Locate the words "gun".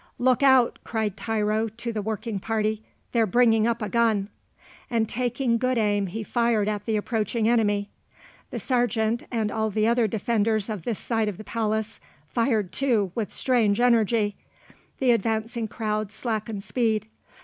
3.87-4.29